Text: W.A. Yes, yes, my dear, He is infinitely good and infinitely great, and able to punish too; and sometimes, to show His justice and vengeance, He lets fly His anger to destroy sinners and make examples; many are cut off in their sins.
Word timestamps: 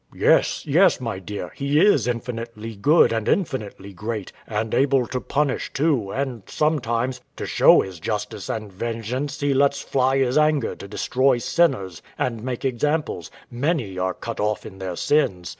W.A. 0.11 0.31
Yes, 0.37 0.65
yes, 0.65 0.99
my 0.99 1.19
dear, 1.19 1.51
He 1.53 1.79
is 1.79 2.07
infinitely 2.07 2.75
good 2.75 3.13
and 3.13 3.29
infinitely 3.29 3.93
great, 3.93 4.31
and 4.47 4.73
able 4.73 5.05
to 5.05 5.21
punish 5.21 5.71
too; 5.73 6.09
and 6.11 6.41
sometimes, 6.47 7.21
to 7.35 7.45
show 7.45 7.81
His 7.81 7.99
justice 7.99 8.49
and 8.49 8.71
vengeance, 8.73 9.39
He 9.39 9.53
lets 9.53 9.79
fly 9.79 10.17
His 10.17 10.39
anger 10.39 10.75
to 10.75 10.87
destroy 10.87 11.37
sinners 11.37 12.01
and 12.17 12.41
make 12.41 12.65
examples; 12.65 13.29
many 13.51 13.99
are 13.99 14.15
cut 14.15 14.39
off 14.39 14.65
in 14.65 14.79
their 14.79 14.95
sins. 14.95 15.49